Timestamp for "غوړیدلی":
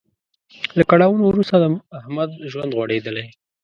2.77-3.27